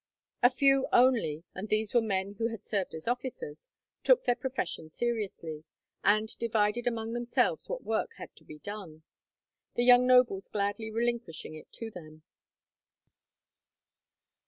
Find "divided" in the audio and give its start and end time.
6.39-6.87